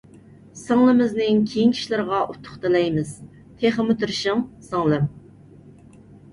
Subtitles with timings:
[0.61, 3.13] سىڭلىمىزنىڭ كېيىنكى ئىشلىرىغا ئۇتۇق تىلەيمىز،
[3.63, 5.09] تېخىمۇ تىرىشىڭ سىڭلىم!